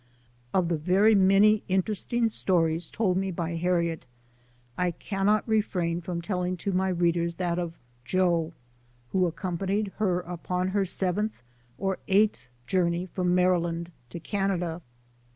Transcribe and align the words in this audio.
Of 0.51 0.67
the 0.69 0.77
very 0.79 1.13
many 1.13 1.61
interesting 1.67 2.27
stories 2.29 2.89
told 2.89 3.17
me 3.17 3.29
by 3.29 3.55
Harriet, 3.55 4.07
I 4.75 4.89
cannot 4.89 5.47
refrain 5.47 6.01
from 6.01 6.23
telling 6.23 6.57
to 6.57 6.71
my 6.71 6.89
read 6.89 7.17
ers 7.17 7.35
that 7.35 7.59
of 7.59 7.77
Joe, 8.03 8.51
who 9.11 9.27
accompanied 9.27 9.91
her 9.97 10.21
upon 10.21 10.69
her 10.69 10.85
sev 10.85 11.17
enth 11.17 11.33
or 11.77 11.99
eighth 12.07 12.47
journey 12.65 13.05
from 13.13 13.35
Maryland 13.35 13.91
to 14.09 14.19
Canada. 14.19 14.81